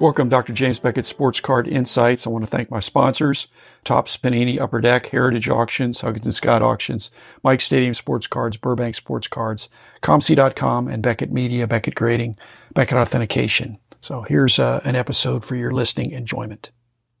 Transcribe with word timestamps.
Welcome, 0.00 0.28
Dr. 0.28 0.52
James 0.52 0.78
Beckett 0.78 1.06
Sports 1.06 1.40
Card 1.40 1.66
Insights. 1.66 2.24
I 2.24 2.30
want 2.30 2.44
to 2.44 2.50
thank 2.50 2.70
my 2.70 2.78
sponsors, 2.78 3.48
Topps 3.82 4.16
Panini 4.16 4.60
Upper 4.60 4.80
Deck, 4.80 5.06
Heritage 5.06 5.48
Auctions, 5.48 6.02
Huggins 6.02 6.24
and 6.24 6.34
Scott 6.34 6.62
Auctions, 6.62 7.10
Mike 7.42 7.60
Stadium 7.60 7.94
Sports 7.94 8.28
Cards, 8.28 8.56
Burbank 8.56 8.94
Sports 8.94 9.26
Cards, 9.26 9.68
ComC.com, 10.00 10.86
and 10.86 11.02
Beckett 11.02 11.32
Media, 11.32 11.66
Beckett 11.66 11.96
Grading, 11.96 12.38
Beckett 12.74 12.96
Authentication. 12.96 13.76
So 14.00 14.22
here's 14.22 14.60
uh, 14.60 14.80
an 14.84 14.94
episode 14.94 15.44
for 15.44 15.56
your 15.56 15.72
listening 15.72 16.12
enjoyment. 16.12 16.70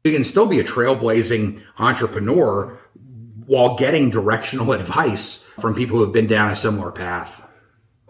You 0.04 0.12
can 0.12 0.22
still 0.22 0.46
be 0.46 0.60
a 0.60 0.64
trailblazing 0.64 1.60
entrepreneur 1.78 2.78
while 3.46 3.74
getting 3.74 4.08
directional 4.08 4.70
advice 4.80 5.38
from 5.58 5.74
people 5.74 5.96
who 5.96 6.04
have 6.04 6.12
been 6.12 6.28
down 6.28 6.52
a 6.52 6.56
similar 6.56 6.92
path. 6.92 7.44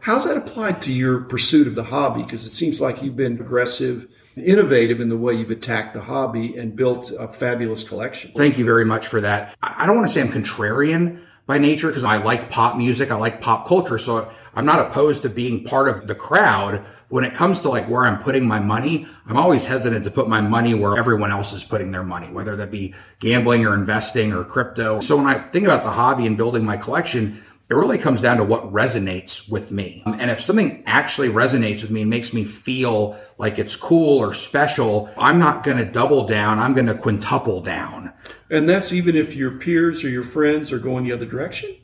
How's 0.01 0.27
that 0.27 0.37
applied 0.37 0.83
to 0.83 0.93
your 0.93 1.23
pursuit 1.23 1.66
of 1.66 1.75
the 1.75 1.85
hobby? 1.85 2.23
Because 2.23 2.45
it 2.45 2.51
seems 2.51 2.83
like 2.83 3.03
you've 3.03 3.16
been 3.16 3.41
aggressive 3.41 4.07
innovative 4.41 5.01
in 5.01 5.09
the 5.09 5.16
way 5.16 5.34
you've 5.34 5.51
attacked 5.51 5.95
the 5.95 6.01
hobby 6.01 6.56
and 6.56 6.74
built 6.77 7.12
a 7.19 7.28
fabulous 7.28 7.87
collection. 7.87 8.33
Thank 8.37 8.59
you 8.59 8.64
very 8.64 8.84
much 8.84 9.06
for 9.06 9.20
that. 9.20 9.56
I 9.62 9.87
don't 9.87 9.97
want 9.97 10.09
to 10.09 10.12
say 10.12 10.20
I'm 10.20 10.28
contrarian 10.28 11.23
by 11.47 11.59
nature 11.59 11.88
because 11.88 12.05
I 12.05 12.19
like 12.19 12.51
pop 12.51 12.77
music. 12.77 13.11
I 13.11 13.16
like 13.16 13.41
pop 13.41 13.66
culture. 13.66 13.98
So 13.98 14.30
I'm 14.55 14.66
not 14.66 14.80
opposed 14.80 15.23
to 15.23 15.28
being 15.28 15.64
part 15.64 15.88
of 15.88 16.06
the 16.06 16.14
crowd. 16.14 16.84
When 17.09 17.24
it 17.24 17.33
comes 17.33 17.62
to 17.62 17.70
like 17.70 17.88
where 17.88 18.05
I'm 18.05 18.23
putting 18.23 18.47
my 18.47 18.61
money, 18.61 19.06
I'm 19.27 19.38
always 19.38 19.64
hesitant 19.64 20.05
to 20.05 20.11
put 20.11 20.28
my 20.28 20.42
money 20.42 20.75
where 20.75 20.98
everyone 20.98 21.30
else 21.30 21.55
is 21.55 21.64
putting 21.64 21.91
their 21.91 22.02
money, 22.02 22.30
whether 22.30 22.55
that 22.56 22.70
be 22.70 22.95
gambling 23.19 23.64
or 23.64 23.73
investing 23.73 24.33
or 24.33 24.45
crypto. 24.45 25.00
So 25.00 25.16
when 25.16 25.27
I 25.27 25.39
think 25.39 25.64
about 25.64 25.84
the 25.84 25.91
hobby 25.91 26.27
and 26.27 26.36
building 26.36 26.64
my 26.64 26.77
collection, 26.77 27.42
it 27.71 27.75
really 27.75 27.99
comes 27.99 28.23
down 28.23 28.39
to 28.39 28.45
what 28.45 28.73
resonates 28.73 29.49
with 29.49 29.70
me. 29.70 30.03
And 30.06 30.31
if 30.31 30.41
something 30.41 30.83
actually 30.87 31.29
resonates 31.29 31.83
with 31.83 31.91
me 31.91 32.01
and 32.01 32.09
makes 32.11 32.33
me 32.33 32.45
feel 32.45 33.19
like 33.37 33.59
it's 33.59 33.77
cool 33.77 34.19
or 34.19 34.33
special, 34.33 35.11
I'm 35.19 35.39
not 35.39 35.65
going 35.65 35.77
to 35.77 35.84
double 35.84 36.27
down. 36.27 36.59
I'm 36.59 36.73
going 36.73 36.87
to 36.87 36.95
quintuple 36.95 37.61
down. 37.61 38.15
And 38.51 38.67
that's 38.67 38.91
even 38.91 39.17
if 39.17 39.37
your 39.37 39.51
peers 39.51 40.03
or 40.03 40.09
your 40.09 40.23
friends 40.23 40.73
are 40.73 40.79
going 40.79 41.05
the 41.05 41.12
other 41.12 41.27
direction? 41.27 41.77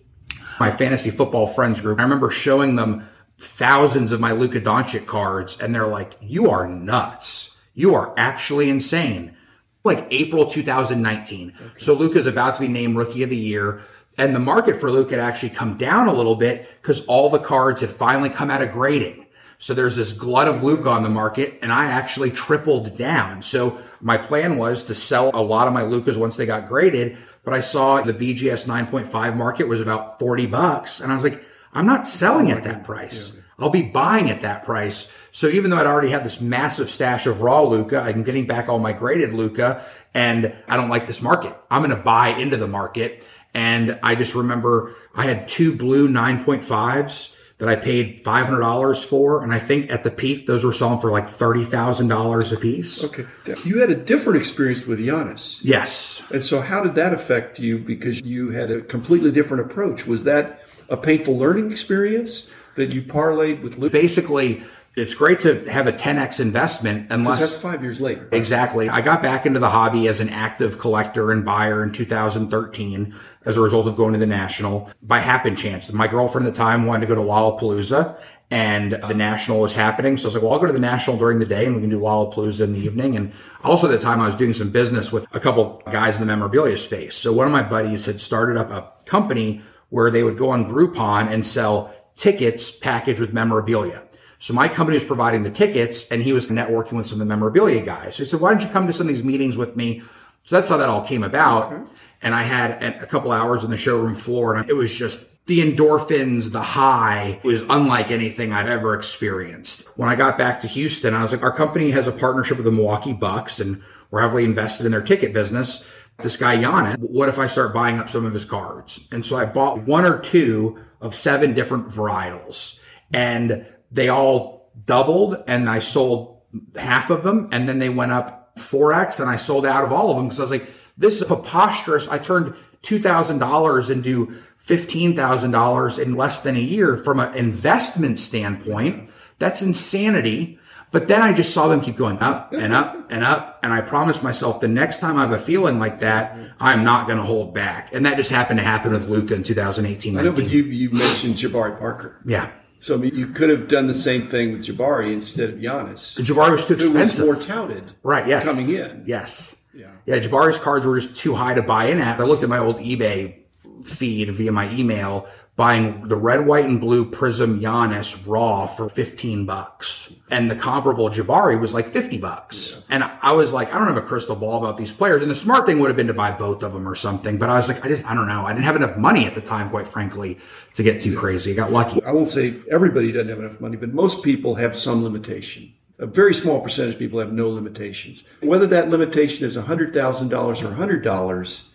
My 0.59 0.71
fantasy 0.71 1.11
football 1.11 1.47
friends 1.47 1.83
group, 1.83 1.99
I 1.99 2.03
remember 2.03 2.31
showing 2.31 2.77
them 2.77 3.07
thousands 3.39 4.11
of 4.11 4.21
my 4.21 4.33
Luka 4.33 4.63
Doncic 4.63 5.05
cards 5.05 5.61
and 5.61 5.75
they're 5.75 5.87
like, 5.87 6.17
you 6.21 6.49
are 6.49 6.67
nuts. 6.67 7.59
You 7.75 7.95
are 7.95 8.15
actually 8.17 8.71
insane. 8.71 9.37
Like 9.83 10.07
April 10.11 10.47
2019. 10.47 11.53
Okay. 11.55 11.71
So 11.77 11.93
Luka's 11.93 12.25
about 12.25 12.55
to 12.55 12.61
be 12.63 12.69
named 12.69 12.97
rookie 12.97 13.23
of 13.23 13.29
the 13.29 13.37
year 13.37 13.83
and 14.19 14.35
the 14.35 14.41
market 14.41 14.77
for 14.77 14.91
Luka 14.91 15.13
had 15.13 15.21
actually 15.21 15.51
come 15.51 15.77
down 15.77 16.09
a 16.09 16.13
little 16.13 16.37
bit 16.37 16.69
because 16.81 17.05
all 17.07 17.29
the 17.31 17.39
cards 17.39 17.81
had 17.81 17.91
finally 17.91 18.31
come 18.31 18.51
out 18.51 18.63
of 18.63 18.73
grading. 18.73 19.27
So 19.59 19.73
there's 19.73 19.97
this 19.97 20.13
glut 20.13 20.49
of 20.49 20.63
Luka 20.63 20.91
on 20.91 21.03
the 21.03 21.09
market 21.09 21.59
and 21.63 21.73
I 21.73 21.87
actually 21.87 22.31
tripled 22.31 22.99
down. 22.99 23.43
So 23.43 23.79
my 24.01 24.19
plan 24.19 24.59
was 24.59 24.85
to 24.85 24.95
sell 24.95 25.31
a 25.33 25.43
lot 25.43 25.67
of 25.67 25.73
my 25.73 25.83
Lukas 25.83 26.17
once 26.17 26.37
they 26.37 26.47
got 26.47 26.67
graded, 26.67 27.17
but 27.45 27.55
I 27.55 27.61
saw 27.61 28.03
the 28.03 28.13
BGS 28.13 28.67
9.5 28.67 29.37
market 29.37 29.69
was 29.69 29.81
about 29.81 30.19
40 30.19 30.47
bucks. 30.47 31.01
And 31.01 31.11
I 31.11 31.15
was 31.15 31.25
like, 31.25 31.43
I'm 31.73 31.87
not 31.87 32.07
selling 32.07 32.51
at 32.51 32.65
that 32.65 32.85
price. 32.85 33.37
I'll 33.59 33.71
be 33.71 33.83
buying 33.83 34.31
at 34.31 34.43
that 34.43 34.65
price. 34.65 35.13
So 35.31 35.49
even 35.49 35.71
though 35.71 35.79
I'd 35.79 35.87
already 35.87 36.11
had 36.11 36.25
this 36.25 36.41
massive 36.41 36.89
stash 36.89 37.27
of 37.27 37.41
raw 37.41 37.63
Luka, 37.63 38.01
I'm 38.01 38.25
getting 38.25 38.47
back 38.47 38.69
all 38.69 38.79
my 38.79 38.93
graded 38.93 39.33
Luka 39.33 39.85
and 40.13 40.55
I 40.69 40.77
don't 40.77 40.89
like 40.89 41.07
this 41.07 41.23
market. 41.23 41.57
I'm 41.71 41.83
going 41.83 41.97
to 41.97 42.03
buy 42.03 42.29
into 42.29 42.57
the 42.57 42.69
market. 42.69 43.25
And 43.55 43.99
I 44.03 44.15
just 44.17 44.35
remember 44.35 44.95
I 45.15 45.25
had 45.25 45.49
two 45.49 45.75
blue 45.75 46.09
9.5s 46.09 47.35
that 47.59 47.69
I 47.69 47.77
paid 47.77 48.25
$500 48.25 49.05
for. 49.07 49.43
And 49.43 49.53
I 49.53 49.61
think 49.61 49.91
at 49.91 50.03
the 50.03 50.11
peak, 50.11 50.47
those 50.47 50.65
were 50.65 50.73
selling 50.73 50.99
for 50.99 51.11
like 51.11 51.27
$30,000 51.27 52.53
a 52.53 52.57
piece. 52.57 53.05
Okay. 53.05 53.25
You 53.65 53.79
had 53.81 53.91
a 53.91 53.95
different 53.95 54.39
experience 54.39 54.87
with 54.87 54.99
Giannis. 54.99 55.61
Yes. 55.63 56.25
And 56.33 56.45
so 56.45 56.61
how 56.61 56.83
did 56.83 56.95
that 56.95 57.15
affect 57.15 57.61
you? 57.61 57.79
Because 57.79 58.23
you 58.23 58.51
had 58.51 58.71
a 58.73 58.81
completely 58.81 59.31
different 59.31 59.65
approach. 59.71 60.07
Was 60.07 60.25
that 60.25 60.63
a 60.89 60.97
painful 60.97 61.39
learning 61.39 61.71
experience 61.71 62.51
that 62.77 62.95
you 62.95 63.03
parlayed 63.03 63.63
with 63.63 63.79
Luka? 63.79 63.93
Basically, 63.93 64.63
it's 64.97 65.15
great 65.15 65.41
to 65.41 65.69
have 65.71 65.89
a 65.89 65.93
10x 65.93 66.39
investment 66.39 67.09
unless 67.11 67.41
that's 67.41 67.61
five 67.61 67.83
years 67.83 68.01
later. 68.01 68.29
Exactly. 68.31 68.89
I 68.89 69.01
got 69.01 69.23
back 69.23 69.45
into 69.45 69.59
the 69.59 69.71
hobby 69.71 70.07
as 70.07 70.21
an 70.21 70.29
active 70.29 70.79
collector 70.79 71.33
and 71.33 71.45
buyer 71.45 71.83
in 71.83 71.91
2013 71.91 73.13
as 73.45 73.57
a 73.57 73.61
result 73.61 73.89
of 73.89 73.97
going 73.97 74.13
to 74.13 74.21
the 74.21 74.27
national 74.27 74.89
by 75.03 75.19
happen 75.19 75.57
chance. 75.57 75.93
My 75.93 76.07
girlfriend 76.07 76.47
at 76.47 76.55
the 76.55 76.57
time 76.57 76.87
wanted 76.87 77.09
to 77.09 77.15
go 77.15 77.17
to 77.17 77.29
Lollapalooza 77.29 78.21
and 78.53 78.93
the 78.93 79.15
national 79.15 79.61
was 79.61 79.75
happening. 79.75 80.17
So 80.17 80.27
I 80.27 80.29
was 80.29 80.35
like, 80.35 80.45
well, 80.45 80.53
I'll 80.53 80.61
go 80.61 80.67
to 80.67 80.73
the 80.73 80.79
national 80.79 81.17
during 81.17 81.41
the 81.41 81.47
day 81.47 81.67
and 81.67 81.75
we 81.75 81.81
can 81.81 81.91
do 81.91 81.99
Lollapalooza 81.99 82.61
in 82.61 82.73
the 82.73 82.79
evening. 82.79 83.17
And 83.17 83.33
also 83.65 83.89
at 83.89 83.91
the 83.91 83.99
time 83.99 84.21
I 84.21 84.27
was 84.27 84.37
doing 84.37 84.53
some 84.53 84.71
business 84.71 85.11
with 85.11 85.27
a 85.35 85.41
couple 85.41 85.83
guys 85.91 86.15
in 86.15 86.21
the 86.21 86.27
memorabilia 86.27 86.77
space. 86.77 87.17
So 87.17 87.33
one 87.33 87.49
of 87.49 87.53
my 87.53 87.65
buddies 87.65 88.07
had 88.07 88.21
started 88.21 88.57
up 88.57 88.71
a 88.71 88.93
company 89.07 89.61
where 89.89 90.09
they 90.09 90.23
would 90.23 90.39
go 90.39 90.51
on 90.51 90.67
Groupon 90.67 91.27
and 91.27 91.45
sell 91.45 91.93
tickets 92.15 92.71
packaged 92.71 93.21
with 93.21 93.33
memorabilia. 93.33 94.03
So 94.39 94.53
my 94.53 94.69
company 94.69 94.97
was 94.97 95.05
providing 95.05 95.43
the 95.43 95.51
tickets 95.51 96.11
and 96.11 96.23
he 96.23 96.33
was 96.33 96.49
networking 96.49 96.93
with 96.93 97.07
some 97.07 97.17
of 97.17 97.21
the 97.21 97.25
memorabilia 97.27 97.85
guys. 97.85 98.17
So 98.17 98.25
he 98.25 98.29
said, 98.29 98.41
why 98.41 98.51
don't 98.51 98.63
you 98.63 98.69
come 98.69 98.87
to 98.87 98.93
some 98.93 99.09
of 99.09 99.15
these 99.15 99.25
meetings 99.25 99.57
with 99.57 99.75
me? 99.75 100.03
So 100.45 100.57
that's 100.57 100.69
how 100.69 100.77
that 100.77 100.89
all 100.89 101.03
came 101.03 101.23
about. 101.23 101.73
Okay. 101.73 101.89
And 102.21 102.35
I 102.35 102.43
had 102.43 102.83
a 102.83 103.07
couple 103.07 103.33
hours 103.33 103.65
on 103.65 103.71
the 103.71 103.77
showroom 103.77 104.15
floor 104.15 104.55
and 104.55 104.69
it 104.69 104.75
was 104.75 104.95
just 104.95 105.31
the 105.47 105.61
endorphins, 105.61 106.53
the 106.53 106.63
high 106.63 107.41
was 107.43 107.63
unlike 107.69 108.11
anything 108.11 108.53
I'd 108.53 108.69
ever 108.69 108.95
experienced. 108.95 109.83
When 109.97 110.09
I 110.09 110.15
got 110.15 110.39
back 110.39 110.61
to 110.61 110.69
Houston, 110.69 111.13
I 111.13 111.21
was 111.21 111.33
like, 111.33 111.43
our 111.43 111.53
company 111.53 111.91
has 111.91 112.09
a 112.09 112.13
partnership 112.13 112.57
with 112.57 112.65
the 112.65 112.73
Milwaukee 112.73 113.13
Bucks 113.13 113.61
and 113.61 113.83
we're 114.11 114.23
heavily 114.23 114.45
invested 114.45 114.87
in 114.87 114.93
their 114.93 115.03
ticket 115.03 115.35
business. 115.35 115.87
This 116.23 116.37
guy, 116.37 116.57
Giannis, 116.57 116.99
what 116.99 117.29
if 117.29 117.39
I 117.39 117.47
start 117.47 117.75
buying 117.75 117.99
up 117.99 118.09
some 118.09 118.25
of 118.25 118.33
his 118.33 118.45
cards? 118.45 119.07
And 119.11 119.27
so 119.27 119.37
I 119.37 119.45
bought 119.45 119.83
one 119.83 120.05
or 120.05 120.19
two 120.19 120.79
of 121.01 121.15
seven 121.15 121.55
different 121.55 121.89
varietals 121.89 122.79
and 123.13 123.67
they 123.91 124.09
all 124.09 124.71
doubled 124.87 125.43
and 125.47 125.69
I 125.69 125.81
sold 125.81 126.43
half 126.77 127.11
of 127.11 127.25
them 127.25 127.49
and 127.53 127.69
then 127.69 127.79
they 127.79 127.89
went 127.89 128.13
up 128.13 128.57
4x 128.57 129.21
and 129.21 129.29
I 129.29 129.37
sold 129.37 129.67
out 129.67 129.85
of 129.85 129.93
all 129.93 130.11
of 130.11 130.17
them 130.17 130.27
because 130.27 130.41
I 130.41 130.45
was 130.45 130.51
like, 130.51 130.69
this 130.97 131.21
is 131.21 131.25
preposterous. 131.25 132.09
I 132.09 132.19
turned 132.19 132.55
$2,000 132.83 133.91
into 133.91 134.27
$15,000 134.27 135.99
in 135.99 136.15
less 136.15 136.41
than 136.41 136.57
a 136.57 136.61
year 136.61 136.97
from 136.97 137.19
an 137.19 137.35
investment 137.35 138.19
standpoint. 138.19 139.11
That's 139.39 139.63
insanity. 139.63 140.59
But 140.95 141.09
then 141.09 141.23
I 141.23 141.33
just 141.33 141.53
saw 141.53 141.67
them 141.67 141.81
keep 141.81 141.97
going 141.97 142.21
up 142.21 142.53
and 142.53 142.73
up 142.73 143.11
and 143.11 143.25
up. 143.25 143.59
And 143.65 143.73
I 143.73 143.81
promised 143.81 144.23
myself 144.23 144.61
the 144.61 144.69
next 144.69 145.01
time 145.01 145.19
I 145.19 145.23
have 145.23 145.33
a 145.33 145.41
feeling 145.41 145.81
like 145.81 145.99
that, 145.99 146.37
mm-hmm. 146.37 146.53
I'm 146.61 146.85
not 146.85 147.09
going 147.09 147.19
to 147.19 147.25
hold 147.25 147.53
back. 147.53 147.93
And 147.93 148.07
that 148.07 148.17
just 148.17 148.31
happened 148.31 148.61
to 148.61 148.65
happen 148.65 148.93
with 148.93 149.09
Luka 149.09 149.35
in 149.35 149.43
2018. 149.43 150.17
I 150.17 150.23
know, 150.23 150.31
but 150.31 150.49
you, 150.49 150.63
you 150.63 150.91
mentioned 150.91 151.35
Jabari 151.35 151.77
Parker. 151.81 152.21
Yeah. 152.25 152.49
So 152.79 152.95
I 152.95 152.99
mean, 152.99 153.17
you 153.17 153.27
could 153.27 153.51
have 153.51 153.67
done 153.67 153.89
the 153.89 153.93
same 153.93 154.29
thing 154.29 154.53
with 154.53 154.65
Jabari 154.67 155.13
instead 155.13 155.51
of 155.51 155.57
Giannis. 155.57 156.17
Jabari 156.21 156.53
was 156.53 156.65
too 156.65 156.75
expensive. 156.75 157.27
was 157.27 157.49
more 157.49 157.57
touted. 157.59 157.93
Right. 158.05 158.29
Yes. 158.29 158.45
Coming 158.45 158.71
in. 158.71 159.03
Yes. 159.05 159.61
Yeah. 159.75 159.91
Yeah. 160.07 160.21
Jabari's 160.21 160.61
cards 160.61 160.87
were 160.87 161.01
just 161.01 161.17
too 161.17 161.35
high 161.35 161.55
to 161.55 161.63
buy 161.63 161.87
in 161.87 161.99
at. 161.99 162.21
I 162.21 162.23
looked 162.25 162.45
at 162.45 162.49
my 162.49 162.59
old 162.59 162.77
eBay 162.77 163.43
feed 163.85 164.31
via 164.31 164.53
my 164.53 164.73
email 164.73 165.27
buying 165.57 166.09
the 166.09 166.17
red, 166.17 166.47
white, 166.47 166.65
and 166.65 166.81
blue 166.81 167.09
Prizm 167.09 167.61
Giannis 167.61 168.27
raw 168.27 168.67
for 168.67 168.89
15 168.89 169.47
bucks. 169.47 170.13
And 170.31 170.51
the 170.51 170.57
comparable 170.57 171.11
Jabari 171.11 171.61
was 171.61 171.73
like 171.73 171.87
50 171.87 172.19
bucks. 172.19 172.83
Yeah. 172.89 172.97
And 172.97 173.05
I 173.05 173.33
was 173.33 173.53
like, 173.53 173.73
I 173.73 173.79
don't 173.79 173.87
have 173.87 173.97
a 173.97 174.03
crystal 174.03 174.35
ball 174.35 174.59
about 174.59 174.79
these 174.79 174.93
players. 174.93 175.23
And 175.23 175.31
the 175.31 175.37
smart 175.37 175.65
thing 175.65 175.79
would 175.79 175.89
have 175.89 175.97
been 175.97 176.09
to 176.09 176.15
buy 176.15 176.33
both 176.33 176.65
of 176.65 176.73
them 176.73 176.89
or 176.89 176.97
something. 176.97 177.39
But 177.39 177.51
I 177.51 177.57
was 177.57 177.69
like, 177.69 177.85
I 177.85 177.89
just, 177.89 178.05
I 178.07 178.15
don't 178.15 178.27
know. 178.27 178.45
I 178.45 178.53
didn't 178.53 178.65
have 178.65 178.77
enough 178.77 178.97
money 178.97 179.27
at 179.27 179.37
the 179.37 179.41
time, 179.41 179.71
quite 179.71 179.87
frankly, 179.87 180.39
to 180.75 180.83
get 180.83 181.01
too 181.01 181.17
crazy. 181.17 181.53
I 181.53 181.55
got 181.55 181.71
lucky. 181.71 182.03
I 182.03 182.11
won't 182.11 182.29
say 182.29 182.57
everybody 182.71 183.13
doesn't 183.13 183.29
have 183.29 183.39
enough 183.39 183.61
money, 183.61 183.77
but 183.77 183.95
most 183.95 184.25
people 184.25 184.57
have 184.57 184.77
some 184.77 185.05
limitation. 185.05 185.73
A 186.01 186.07
very 186.07 186.35
small 186.35 186.61
percentage 186.61 186.95
of 186.95 186.99
people 186.99 187.21
have 187.21 187.33
no 187.33 187.49
limitations. 187.49 188.25
Whether 188.41 188.67
that 188.67 188.89
limitation 188.89 189.47
is 189.47 189.57
$100,000 189.57 189.95
or 189.95 190.75
$100, 190.75 191.69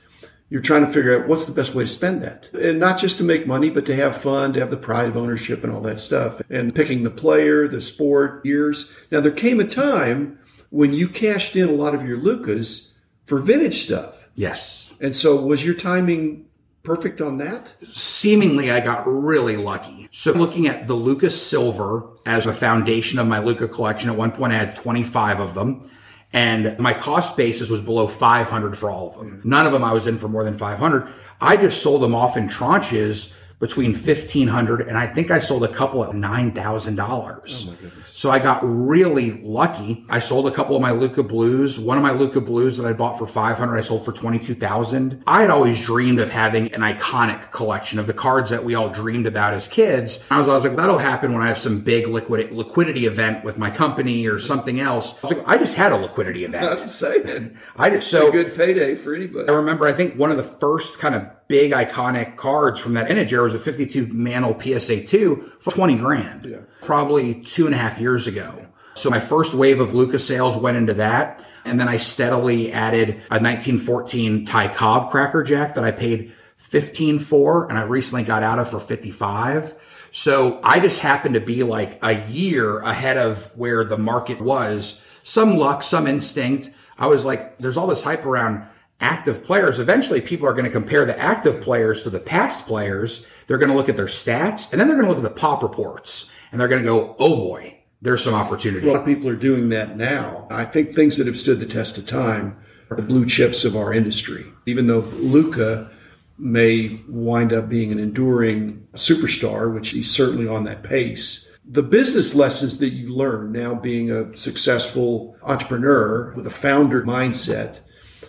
you're 0.50 0.62
trying 0.62 0.86
to 0.86 0.92
figure 0.92 1.18
out 1.18 1.28
what's 1.28 1.46
the 1.46 1.54
best 1.54 1.76
way 1.76 1.84
to 1.84 1.88
spend 1.88 2.24
that. 2.24 2.52
And 2.54 2.80
not 2.80 2.98
just 2.98 3.18
to 3.20 3.24
make 3.24 3.46
money, 3.46 3.70
but 3.70 3.86
to 3.86 3.96
have 3.96 4.16
fun, 4.16 4.54
to 4.54 4.60
have 4.60 4.72
the 4.72 4.78
pride 4.78 5.08
of 5.08 5.18
ownership 5.18 5.64
and 5.64 5.72
all 5.72 5.82
that 5.82 6.00
stuff. 6.00 6.42
And 6.50 6.74
picking 6.74 7.04
the 7.04 7.12
player, 7.12 7.68
the 7.68 7.82
sport, 7.82 8.44
years. 8.46 8.92
Now, 9.12 9.20
there 9.20 9.32
came 9.32 9.60
a 9.60 9.68
time 9.68 10.40
when 10.72 10.94
you 10.94 11.08
cashed 11.08 11.56
in 11.56 11.70
a 11.70 11.74
lot 11.74 11.94
of 11.94 12.04
your 12.04 12.18
Lucas 12.18 12.94
for 13.26 13.38
vintage 13.38 13.80
stuff. 13.80 14.30
Yes. 14.36 14.94
And 15.00 15.14
so 15.14 15.36
was 15.36 15.64
your 15.64 15.76
timing 15.76 16.46
perfect 16.82 17.22
on 17.22 17.38
that? 17.38 17.76
Seemingly, 17.92 18.72
I 18.72 18.80
got 18.80 19.08
really 19.08 19.58
lucky. 19.58 20.08
So 20.12 20.32
looking 20.34 20.68
at 20.68 20.88
the 20.88 20.96
Lucas 20.96 21.40
Silver 21.40 22.10
as 22.26 22.48
a 22.48 22.54
foundation 22.54 23.20
of 23.20 23.28
my 23.28 23.40
Luka 23.40 23.68
collection, 23.68 24.10
at 24.10 24.18
one 24.18 24.32
point 24.32 24.54
I 24.54 24.58
had 24.58 24.76
25 24.76 25.40
of 25.40 25.54
them 25.54 25.88
and 26.34 26.78
my 26.80 26.94
cost 26.94 27.36
basis 27.36 27.70
was 27.70 27.82
below 27.82 28.08
500 28.08 28.78
for 28.78 28.90
all 28.92 29.10
of 29.10 29.18
them. 29.18 29.42
None 29.44 29.66
of 29.66 29.72
them 29.72 29.84
I 29.84 29.94
was 29.94 30.06
in 30.08 30.18
for 30.18 30.28
more 30.28 30.44
than 30.44 30.54
500. 30.54 31.08
I 31.42 31.58
just 31.58 31.82
sold 31.82 32.02
them 32.02 32.14
off 32.14 32.38
in 32.38 32.48
tranches 32.48 33.36
between 33.60 33.94
fifteen 33.94 34.48
hundred 34.48 34.82
and 34.88 34.98
I 34.98 35.06
think 35.06 35.32
I 35.32 35.40
sold 35.40 35.64
a 35.66 35.68
couple 35.68 36.04
at 36.06 36.16
nine 36.16 36.54
thousand 36.54 36.96
dollars. 36.96 37.70
Oh 37.70 37.90
So 38.20 38.30
I 38.30 38.40
got 38.40 38.60
really 38.64 39.32
lucky. 39.44 40.04
I 40.10 40.20
sold 40.20 40.46
a 40.46 40.52
couple 40.52 40.76
of 40.76 40.82
my 40.82 40.92
Luka 40.92 41.24
Blues. 41.24 41.80
One 41.80 41.96
of 41.96 42.04
my 42.04 42.12
Luka 42.12 42.42
Blues 42.42 42.76
that 42.76 42.86
I 42.86 42.92
bought 42.92 43.18
for 43.18 43.26
500, 43.26 43.78
I 43.78 43.80
sold 43.80 44.04
for 44.04 44.12
22,000. 44.12 45.24
I 45.26 45.40
had 45.40 45.50
always 45.50 45.86
dreamed 45.86 46.20
of 46.20 46.30
having 46.30 46.74
an 46.74 46.82
iconic 46.82 47.50
collection 47.52 47.98
of 47.98 48.08
the 48.08 48.14
cards 48.14 48.50
that 48.50 48.66
we 48.66 48.76
all 48.76 48.90
dreamed 48.90 49.26
about 49.26 49.54
as 49.54 49.70
kids. 49.70 50.22
I 50.30 50.38
was, 50.38 50.50
I 50.50 50.54
was 50.54 50.66
like, 50.66 50.76
that'll 50.76 50.98
happen 50.98 51.32
when 51.32 51.42
I 51.42 51.48
have 51.48 51.58
some 51.58 51.80
big 51.80 52.10
liquid, 52.10 52.52
liquidity 52.52 53.06
event 53.06 53.46
with 53.46 53.58
my 53.58 53.72
company 53.72 54.28
or 54.28 54.38
something 54.38 54.82
else. 54.82 55.14
I 55.14 55.20
was 55.22 55.38
like, 55.38 55.48
I 55.48 55.58
just 55.58 55.78
had 55.78 55.94
a 55.94 55.96
liquidity 55.96 56.44
event. 56.44 56.66
I'm 56.82 56.90
saying. 56.90 57.56
I 57.78 57.90
just, 57.90 58.12
so 58.12 58.34
good 58.34 58.54
payday 58.54 58.96
for 58.96 59.16
anybody. 59.16 59.48
I 59.48 59.54
remember, 59.54 59.88
I 59.88 59.94
think 59.94 60.16
one 60.16 60.30
of 60.30 60.36
the 60.36 60.44
first 60.44 61.00
kind 61.00 61.16
of 61.16 61.39
big 61.50 61.72
iconic 61.72 62.38
cards 62.38 62.80
from 62.80 62.94
that 62.94 63.08
vintage 63.08 63.34
era 63.34 63.44
was 63.44 63.56
a 63.56 63.60
52 63.60 64.08
Mantle 64.08 64.58
PSA 64.62 65.04
2 65.04 65.54
for 65.60 65.72
20 65.72 65.98
grand. 65.98 66.46
Yeah. 66.46 66.58
Probably 66.82 67.42
two 67.42 67.66
and 67.66 67.76
a 67.76 67.78
half 67.78 68.00
years 68.00 68.28
ago. 68.28 68.68
So 68.94 69.10
my 69.10 69.20
first 69.20 69.54
wave 69.54 69.82
of 69.82 69.94
Luka 69.94 70.20
sales 70.20 70.56
went 70.56 70.78
into 70.78 70.94
that. 70.94 71.44
And 71.66 71.80
then 71.80 71.90
I 71.90 71.98
steadily 71.98 72.72
added 72.72 73.10
a 73.10 73.42
1914 73.42 74.46
Ty 74.46 74.74
Cobb 74.74 75.10
Cracker 75.10 75.44
Jack 75.44 75.74
that 75.74 75.84
I 75.84 75.92
paid 75.92 76.34
15 76.58 77.20
for 77.20 77.68
and 77.68 77.78
I 77.78 77.84
recently 77.84 78.24
got 78.24 78.44
out 78.44 78.60
of 78.60 78.70
for 78.70 78.80
55. 78.80 79.74
So 80.12 80.60
I 80.64 80.80
just 80.80 81.02
happened 81.02 81.34
to 81.34 81.42
be 81.42 81.64
like 81.64 82.00
a 82.04 82.24
year 82.28 82.80
ahead 82.80 83.18
of 83.18 83.58
where 83.58 83.84
the 83.84 83.98
market 83.98 84.40
was. 84.40 85.04
Some 85.24 85.58
luck, 85.58 85.82
some 85.82 86.06
instinct. 86.06 86.70
I 86.98 87.08
was 87.08 87.26
like, 87.26 87.58
there's 87.58 87.78
all 87.78 87.88
this 87.88 88.04
hype 88.04 88.26
around 88.26 88.68
active 89.00 89.44
players, 89.44 89.80
eventually 89.80 90.22
people 90.22 90.48
are 90.48 90.54
going 90.54 90.66
to 90.66 90.72
compare 90.72 91.06
the 91.06 91.18
active 91.18 91.62
players 91.62 92.04
to 92.04 92.10
the 92.10 92.20
past 92.20 92.66
players. 92.66 93.26
They're 93.48 93.58
going 93.58 93.72
to 93.72 93.76
look 93.76 93.90
at 93.90 93.98
their 93.98 94.06
stats 94.06 94.72
and 94.72 94.80
then 94.80 94.88
they're 94.88 94.98
going 94.98 95.08
to 95.08 95.14
look 95.14 95.24
at 95.24 95.34
the 95.34 95.40
pop 95.40 95.64
reports 95.64 96.30
and 96.52 96.60
they're 96.60 96.68
going 96.68 96.82
to 96.82 96.88
go, 96.88 97.16
oh 97.20 97.36
boy, 97.36 97.78
there's 98.02 98.24
some 98.24 98.34
opportunity. 98.34 98.88
A 98.88 98.92
lot 98.92 99.02
of 99.02 99.06
people 99.06 99.30
are 99.30 99.36
doing 99.36 99.70
that 99.70 99.98
now. 99.98 100.48
I 100.50 100.66
think 100.66 100.92
things 100.92 101.18
that 101.18 101.28
have 101.28 101.38
stood 101.38 101.60
the 101.60 101.66
test 101.66 101.98
of 101.98 102.06
time 102.06 102.58
are 102.90 102.98
the 102.98 103.04
blue 103.04 103.26
chips 103.26 103.66
of 103.66 103.76
our 103.76 103.94
industry. 103.94 104.46
Even 104.66 104.88
though 104.88 105.00
Luka 105.00 105.92
may 106.38 107.00
wind 107.08 107.54
up 107.54 107.70
being 107.70 107.92
an 107.92 108.00
enduring 108.00 108.88
superstar, 108.94 109.74
which 109.74 109.90
he's 109.90 110.10
certainly 110.10 110.48
on 110.48 110.64
that 110.64 110.84
pace. 110.84 111.50
The 111.66 111.84
business 111.84 112.34
lessons 112.34 112.78
that 112.80 112.90
you 112.90 113.14
learn 113.14 113.52
now 113.52 113.76
being 113.76 114.10
a 114.10 114.34
successful 114.36 115.36
entrepreneur 115.44 116.34
with 116.36 116.48
a 116.48 116.52
founder 116.52 117.04
mindset 117.04 117.82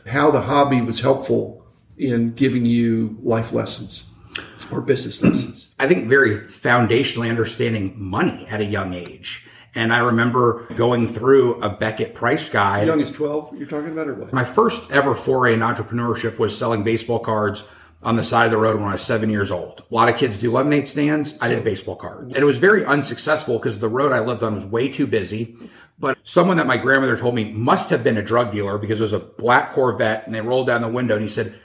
how 0.07 0.31
the 0.31 0.43
hobby 0.43 0.81
was 0.81 1.01
helpful 1.01 1.65
in 1.97 2.33
giving 2.33 2.65
you 2.65 3.19
life 3.23 3.53
lessons 3.53 4.07
or 4.71 4.81
business 4.81 5.23
lessons. 5.23 5.71
I 5.79 5.89
think 5.89 6.09
very 6.09 6.35
foundationally 6.35 7.31
understanding 7.31 7.95
money 7.97 8.47
at 8.49 8.61
a 8.61 8.65
young 8.65 8.95
age. 8.95 9.47
And 9.75 9.93
I 9.93 9.99
remember 9.99 10.67
going 10.75 11.07
through 11.07 11.61
a 11.61 11.71
Beckett 11.71 12.15
price 12.15 12.49
guide. 12.51 12.89
Young 12.89 13.01
as 13.01 13.13
12, 13.13 13.57
you're 13.57 13.69
talking 13.69 13.91
about, 13.91 14.09
or 14.09 14.15
what? 14.15 14.33
My 14.33 14.45
first 14.45 14.91
ever 14.91 15.15
foray 15.15 15.55
in 15.55 15.61
entrepreneurship 15.61 16.39
was 16.39 16.59
selling 16.59 16.83
baseball 16.83 17.21
cards 17.21 17.65
on 18.03 18.17
the 18.17 18.25
side 18.25 18.47
of 18.47 18.51
the 18.51 18.57
road 18.57 18.77
when 18.77 18.89
I 18.89 18.93
was 18.93 19.03
seven 19.03 19.31
years 19.31 19.51
old. 19.51 19.85
A 19.91 19.95
lot 19.95 20.09
of 20.09 20.17
kids 20.17 20.39
do 20.39 20.51
lemonade 20.51 20.89
stands. 20.89 21.37
I 21.41 21.49
did 21.49 21.63
baseball 21.63 21.97
cards. 21.97 22.35
And 22.35 22.43
it 22.43 22.47
was 22.47 22.59
very 22.59 22.85
unsuccessful 22.85 23.59
because 23.59 23.79
the 23.79 23.89
road 23.89 24.13
I 24.13 24.21
lived 24.21 24.43
on 24.43 24.55
was 24.55 24.65
way 24.65 24.89
too 24.89 25.07
busy. 25.07 25.57
But 26.01 26.19
someone 26.25 26.57
that 26.57 26.67
my 26.67 26.79
grandmother 26.79 27.17
told 27.17 27.35
me 27.35 27.53
must 27.53 27.91
have 27.91 28.03
been 28.03 28.17
a 28.17 28.23
drug 28.23 28.53
dealer 28.53 28.79
because 28.79 29.01
it 29.01 29.05
was 29.05 29.13
a 29.13 29.19
black 29.19 29.71
Corvette 29.73 30.25
and 30.25 30.35
they 30.35 30.41
rolled 30.41 30.67
down 30.67 30.81
the 30.81 30.89
window 30.89 31.15
and 31.15 31.23
he 31.23 31.29
said, 31.29 31.59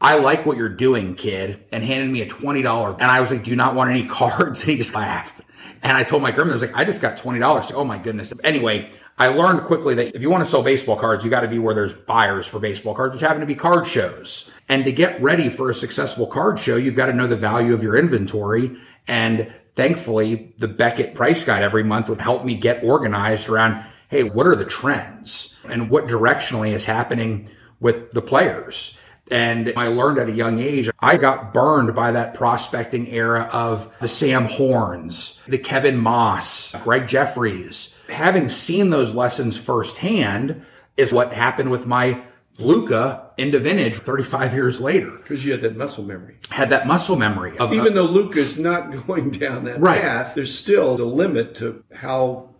I 0.00 0.16
like 0.16 0.46
what 0.46 0.56
you're 0.56 0.68
doing, 0.68 1.14
kid, 1.14 1.62
and 1.70 1.84
handed 1.84 2.10
me 2.10 2.22
a 2.22 2.26
$20. 2.26 2.94
And 2.94 3.04
I 3.04 3.20
was 3.20 3.30
like, 3.30 3.44
do 3.44 3.50
you 3.50 3.56
not 3.56 3.74
want 3.74 3.90
any 3.90 4.06
cards? 4.08 4.62
And 4.62 4.70
he 4.70 4.76
just 4.76 4.94
laughed. 4.94 5.42
And 5.82 5.96
I 5.96 6.04
told 6.04 6.22
my 6.22 6.30
grandmother, 6.30 6.58
I 6.58 6.60
was 6.60 6.62
like, 6.62 6.76
I 6.76 6.84
just 6.84 7.02
got 7.02 7.18
$20. 7.18 7.64
So, 7.64 7.76
Oh 7.76 7.84
my 7.84 7.98
goodness. 7.98 8.32
Anyway, 8.42 8.90
I 9.18 9.28
learned 9.28 9.62
quickly 9.62 9.94
that 9.96 10.14
if 10.14 10.22
you 10.22 10.30
want 10.30 10.42
to 10.42 10.50
sell 10.50 10.62
baseball 10.62 10.96
cards, 10.96 11.24
you 11.24 11.30
got 11.30 11.42
to 11.42 11.48
be 11.48 11.58
where 11.58 11.74
there's 11.74 11.94
buyers 11.94 12.46
for 12.46 12.58
baseball 12.58 12.94
cards, 12.94 13.14
which 13.14 13.20
happen 13.20 13.40
to 13.40 13.46
be 13.46 13.54
card 13.54 13.86
shows. 13.86 14.50
And 14.68 14.84
to 14.84 14.92
get 14.92 15.20
ready 15.20 15.48
for 15.48 15.70
a 15.70 15.74
successful 15.74 16.26
card 16.26 16.58
show, 16.58 16.76
you've 16.76 16.96
got 16.96 17.06
to 17.06 17.12
know 17.12 17.26
the 17.26 17.36
value 17.36 17.74
of 17.74 17.82
your 17.82 17.96
inventory. 17.96 18.76
And 19.06 19.52
thankfully, 19.74 20.54
the 20.58 20.68
Beckett 20.68 21.14
price 21.14 21.44
guide 21.44 21.62
every 21.62 21.82
month 21.82 22.08
would 22.08 22.20
help 22.20 22.44
me 22.44 22.54
get 22.54 22.84
organized 22.84 23.48
around, 23.48 23.84
hey, 24.08 24.22
what 24.22 24.46
are 24.46 24.56
the 24.56 24.64
trends 24.64 25.56
and 25.68 25.90
what 25.90 26.06
directionally 26.06 26.72
is 26.72 26.84
happening 26.84 27.48
with 27.80 28.12
the 28.12 28.22
players? 28.22 28.98
And 29.30 29.72
I 29.76 29.86
learned 29.88 30.18
at 30.18 30.28
a 30.28 30.32
young 30.32 30.58
age, 30.58 30.90
I 31.00 31.16
got 31.16 31.54
burned 31.54 31.94
by 31.94 32.10
that 32.10 32.34
prospecting 32.34 33.06
era 33.08 33.48
of 33.52 33.94
the 34.00 34.08
Sam 34.08 34.44
Horns, 34.44 35.40
the 35.46 35.58
Kevin 35.58 35.96
Maas, 35.96 36.74
Gregg 36.80 37.06
Jefferies. 37.06 37.94
Having 38.10 38.50
seen 38.50 38.90
those 38.90 39.14
lessons 39.14 39.56
firsthand 39.56 40.62
is 40.98 41.14
what 41.14 41.32
happened 41.32 41.70
with 41.70 41.86
my 41.86 42.22
Luka 42.58 43.32
into 43.38 43.58
vintage 43.58 43.96
35 43.96 44.54
years 44.54 44.80
later. 44.80 45.18
Because 45.18 45.44
you 45.44 45.52
had 45.52 45.62
that 45.62 45.76
muscle 45.76 46.04
memory. 46.04 46.36
Had 46.50 46.70
that 46.70 46.86
muscle 46.86 47.16
memory. 47.16 47.56
Of, 47.58 47.72
Even 47.72 47.94
though 47.94 48.04
Luka's 48.04 48.58
not 48.58 48.90
going 49.06 49.30
down 49.30 49.64
that 49.64 49.80
right. 49.80 50.00
path, 50.00 50.34
there's 50.34 50.56
still 50.56 50.94
a 50.94 51.04
limit 51.04 51.54
to 51.56 51.82
how 51.94 52.50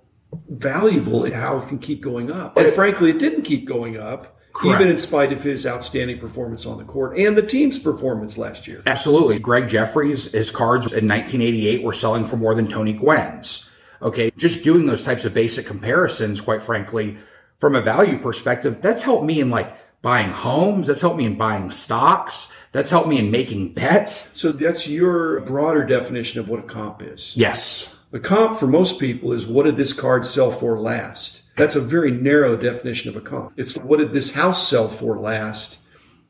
valuable 0.49 1.25
it, 1.25 1.35
how 1.35 1.59
it 1.59 1.69
can 1.69 1.79
keep 1.79 2.01
going 2.01 2.31
up. 2.31 2.57
And 2.57 2.73
frankly, 2.73 3.11
it 3.11 3.19
didn't 3.19 3.43
keep 3.43 3.67
going 3.67 3.99
up. 3.99 4.39
Correct. 4.55 4.83
Even 4.83 4.93
in 4.93 4.99
spite 4.99 5.33
of 5.33 5.43
his 5.43 5.67
outstanding 5.67 6.19
performance 6.19 6.67
on 6.67 6.77
the 6.77 6.85
court 6.85 7.17
and 7.17 7.37
the 7.39 7.43
team's 7.47 7.79
performance 7.79 8.37
last 8.37 8.69
year. 8.69 8.83
Absolutely. 8.85 9.39
Gregg 9.39 9.67
Jefferies, 9.69 10.31
his 10.33 10.51
cards 10.51 10.87
in 10.87 11.09
1988 11.09 11.83
were 11.83 11.95
selling 11.95 12.25
for 12.25 12.37
more 12.37 12.55
than 12.55 12.69
Tony 12.69 12.93
Gwynn's. 12.93 13.71
Okay. 14.03 14.31
Just 14.37 14.63
doing 14.63 14.85
those 14.85 15.03
types 15.03 15.25
of 15.25 15.33
basic 15.33 15.65
comparisons, 15.65 16.43
quite 16.43 16.63
frankly, 16.63 17.17
from 17.59 17.75
a 17.75 17.81
value 17.81 18.19
perspective, 18.19 18.83
that's 18.83 19.03
helped 19.03 19.25
me 19.25 19.41
in 19.41 19.49
like 19.49 19.75
buying 20.03 20.31
homes. 20.31 20.89
That's 20.89 21.01
helped 21.01 21.17
me 21.17 21.25
in 21.25 21.37
buying 21.37 21.71
stocks. 21.71 22.53
That's 22.73 22.91
helped 22.91 23.09
me 23.09 23.19
in 23.19 23.31
making 23.31 23.75
bets. 23.75 24.29
So 24.35 24.53
that's 24.53 24.89
your 24.89 25.41
broader 25.41 25.85
definition 25.85 26.41
of 26.41 26.49
what 26.49 26.61
a 26.61 26.65
comp 26.65 27.03
is. 27.03 27.33
Yes. 27.35 27.95
A 28.13 28.19
comp 28.19 28.57
for 28.57 28.67
most 28.67 29.01
people 29.01 29.33
is 29.33 29.47
what 29.47 29.63
did 29.63 29.77
this 29.77 29.95
card 29.95 30.27
sell 30.27 30.51
for 30.51 30.79
last? 30.79 31.45
That's 31.57 31.77
a 31.77 31.81
very 31.81 32.11
narrow 32.11 32.57
definition 32.57 33.09
of 33.09 33.17
a 33.17 33.21
comp. 33.21 33.55
It's 33.57 33.77
what 33.79 33.99
did 33.99 34.13
this 34.13 34.35
house 34.35 34.69
sell 34.69 34.89
for 34.89 35.19
last? 35.19 35.79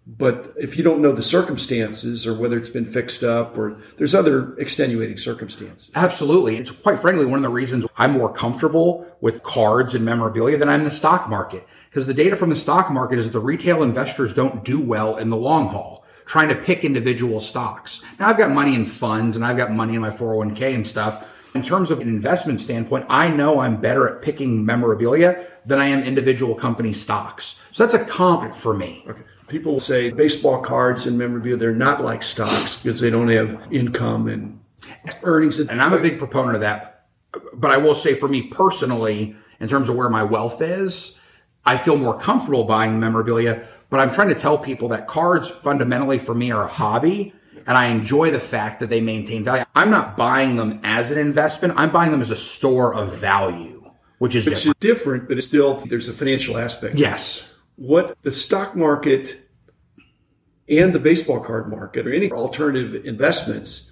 But 0.05 0.53
if 0.59 0.77
you 0.77 0.83
don't 0.83 1.01
know 1.01 1.13
the 1.13 1.23
circumstances 1.23 2.27
or 2.27 2.35
whether 2.35 2.59
it's 2.59 2.69
been 2.69 2.85
fixed 2.85 3.23
up 3.23 3.57
or 3.57 3.79
there's 3.99 4.17
other 4.17 4.57
extenuating 4.57 5.17
circumstances. 5.17 5.93
Absolutely. 5.95 6.57
It's 6.57 6.73
quite 6.73 6.99
frankly 6.99 7.25
one 7.25 7.39
of 7.39 7.43
the 7.43 7.49
reasons 7.49 7.87
I'm 7.97 8.13
more 8.13 8.33
comfortable 8.33 9.07
with 9.21 9.45
cards 9.45 9.95
and 9.95 10.05
memorabilia 10.05 10.57
than 10.57 10.69
I'm 10.69 10.81
in 10.81 10.85
the 10.85 10.91
stock 10.91 11.29
market. 11.29 11.67
Because 11.93 12.07
the 12.07 12.15
data 12.15 12.37
from 12.37 12.49
the 12.49 12.57
stock 12.57 12.91
market 12.91 13.19
is 13.19 13.27
that 13.27 13.33
the 13.33 13.39
retail 13.39 13.83
investors 13.83 14.33
don't 14.33 14.65
do 14.65 14.81
well 14.81 15.19
in 15.19 15.29
the 15.29 15.37
long 15.37 15.69
haul, 15.69 16.07
trying 16.25 16.49
to 16.49 16.55
pick 16.55 16.87
individual 16.87 17.39
stocks. 17.39 18.03
Now 18.19 18.31
I've 18.31 18.39
got 18.39 18.51
money 18.51 18.75
in 18.75 18.87
funds 18.87 19.37
and 19.37 19.45
I've 19.45 19.59
got 19.59 19.71
money 19.71 19.95
in 19.95 20.01
my 20.01 20.09
401k 20.09 20.75
and 20.75 20.89
stuff. 20.89 21.29
In 21.55 21.61
terms 21.61 21.91
of 21.91 22.01
an 22.01 22.09
investment 22.09 22.63
standpoint, 22.63 23.05
I 23.11 23.29
know 23.29 23.61
I'm 23.61 23.79
better 23.79 24.09
at 24.09 24.23
picking 24.23 24.65
memorabilia 24.65 25.45
than 25.67 25.81
I 25.81 25.89
am 25.89 26.03
individual 26.03 26.55
company 26.55 26.95
stocks. 26.95 27.63
So 27.73 27.85
that's 27.85 27.93
a 27.93 28.03
comp 28.07 28.55
for 28.55 28.73
me. 28.73 29.05
Okay. 29.07 29.21
People 29.49 29.79
say 29.79 30.11
baseball 30.11 30.63
cards 30.63 31.05
and 31.05 31.19
memorabilia, 31.19 31.59
they're 31.59 31.75
not 31.75 32.03
like 32.03 32.23
stocks 32.23 32.83
because 32.83 33.01
they 33.01 33.11
don't 33.11 33.29
have 33.29 33.71
income 33.71 34.29
and 34.29 34.61
earnings. 35.25 35.61
And 35.61 35.83
I'm 35.83 35.93
a 35.93 35.99
big 35.99 36.19
proponent 36.19 36.55
of 36.55 36.63
that. 36.63 37.05
But 37.53 37.71
I 37.71 37.77
will 37.77 37.95
say 37.95 38.15
for 38.15 38.29
me 38.29 38.45
personally, 38.45 39.37
in 39.61 39.69
terms 39.69 39.91
of 39.91 39.97
where 39.97 40.09
my 40.09 40.23
wealth 40.23 40.63
is, 40.63 41.19
I 41.65 41.77
feel 41.77 41.97
more 41.97 42.19
comfortable 42.19 42.65
buying 42.65 42.99
memorabilia. 42.99 43.67
But 43.91 44.01
I'm 44.01 44.11
trying 44.11 44.29
to 44.29 44.35
tell 44.35 44.59
people 44.59 44.89
that 44.89 45.07
cards 45.07 45.51
fundamentally 45.51 46.19
for 46.19 46.35
me 46.35 46.51
are 46.51 46.65
a 46.65 46.69
hobby 46.69 47.33
and 47.67 47.77
I 47.77 47.87
enjoy 47.87 48.31
the 48.31 48.41
fact 48.41 48.81
that 48.81 48.89
they 48.89 49.01
maintain 49.01 49.45
value. 49.45 49.65
I'm 49.75 49.91
not 49.91 50.17
buying 50.17 50.57
them 50.57 50.81
as 50.83 51.11
an 51.11 51.19
investment. 51.19 51.75
I'm 51.77 51.91
buying 51.91 52.11
them 52.11 52.21
as 52.21 52.31
a 52.31 52.37
store 52.37 52.95
of 52.95 53.21
value, 53.21 53.91
which 54.19 54.35
is 54.35 54.47
which 54.47 54.65
different. 54.65 54.77
is 54.77 54.81
different, 54.81 55.29
but 55.29 55.37
it's 55.37 55.47
still 55.47 55.77
there's 55.77 56.09
a 56.09 56.13
financial 56.13 56.59
aspect. 56.59 56.97
Yes. 56.97 57.49
What 57.77 58.17
the 58.23 58.33
stock 58.33 58.75
market 58.75 59.41
and 60.69 60.93
the 60.93 60.99
baseball 60.99 61.41
card 61.41 61.69
market 61.69 62.07
or 62.07 62.13
any 62.13 62.31
alternative 62.31 63.07
investments, 63.07 63.92